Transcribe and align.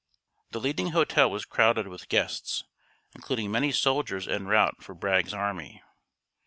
The 0.49 0.59
leading 0.59 0.93
hotel 0.93 1.29
was 1.29 1.45
crowded 1.45 1.87
with 1.87 2.09
guests, 2.09 2.63
including 3.13 3.51
many 3.51 3.71
soldiers 3.71 4.27
en 4.27 4.47
route 4.47 4.81
for 4.81 4.95
Bragg's 4.95 5.31
army. 5.31 5.83